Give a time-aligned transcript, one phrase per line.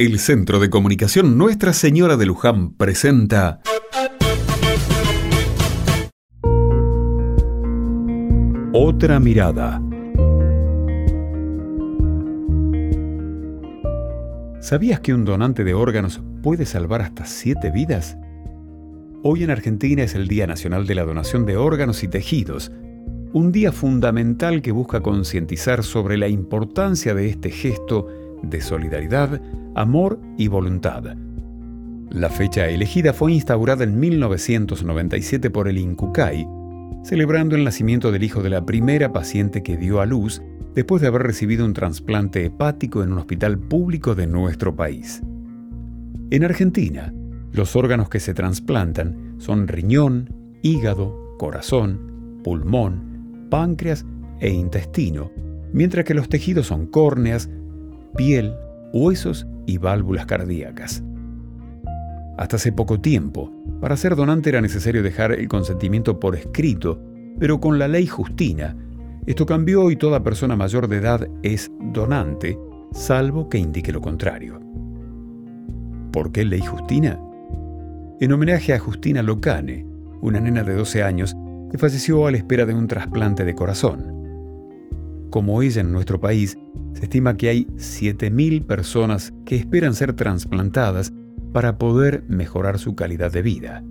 [0.00, 3.60] El Centro de Comunicación Nuestra Señora de Luján presenta
[8.72, 9.82] Otra mirada.
[14.60, 18.16] ¿Sabías que un donante de órganos puede salvar hasta siete vidas?
[19.24, 22.70] Hoy en Argentina es el Día Nacional de la Donación de Órganos y Tejidos,
[23.32, 28.06] un día fundamental que busca concientizar sobre la importancia de este gesto
[28.44, 29.40] de solidaridad,
[29.78, 31.04] amor y voluntad.
[32.10, 36.48] La fecha elegida fue instaurada en 1997 por el INCUCAI,
[37.04, 40.42] celebrando el nacimiento del hijo de la primera paciente que dio a luz
[40.74, 45.22] después de haber recibido un trasplante hepático en un hospital público de nuestro país.
[46.30, 47.12] En Argentina,
[47.52, 54.04] los órganos que se trasplantan son riñón, hígado, corazón, pulmón, páncreas
[54.40, 55.30] e intestino,
[55.72, 57.48] mientras que los tejidos son córneas,
[58.16, 58.54] piel,
[58.92, 61.04] huesos y válvulas cardíacas.
[62.38, 67.00] Hasta hace poco tiempo, para ser donante era necesario dejar el consentimiento por escrito,
[67.38, 68.74] pero con la ley Justina,
[69.26, 72.58] esto cambió y toda persona mayor de edad es donante,
[72.92, 74.58] salvo que indique lo contrario.
[76.12, 77.20] ¿Por qué ley Justina?
[78.20, 79.84] En homenaje a Justina Locane,
[80.22, 81.36] una nena de 12 años
[81.70, 84.17] que falleció a la espera de un trasplante de corazón.
[85.30, 86.58] Como ella en nuestro país,
[86.94, 91.12] se estima que hay 7.000 personas que esperan ser trasplantadas
[91.52, 93.82] para poder mejorar su calidad de vida.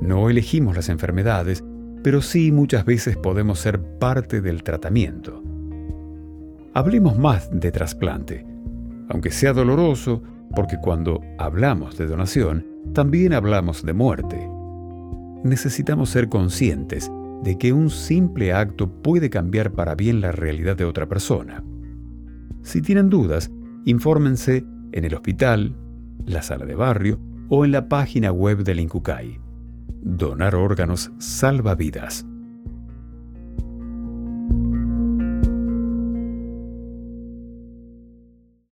[0.00, 1.64] No elegimos las enfermedades,
[2.02, 5.42] pero sí muchas veces podemos ser parte del tratamiento.
[6.74, 8.44] Hablemos más de trasplante,
[9.08, 10.22] aunque sea doloroso,
[10.54, 14.48] porque cuando hablamos de donación, también hablamos de muerte.
[15.42, 17.10] Necesitamos ser conscientes
[17.44, 21.62] de que un simple acto puede cambiar para bien la realidad de otra persona.
[22.62, 23.50] Si tienen dudas,
[23.84, 25.76] infórmense en el hospital,
[26.24, 29.38] la sala de barrio o en la página web del Incucay.
[30.02, 32.26] Donar órganos salva vidas.